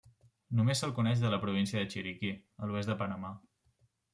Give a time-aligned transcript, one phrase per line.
[0.59, 2.33] Només se'l coneix de la província de Chiriquí,
[2.65, 3.35] a l'oest del Panamà.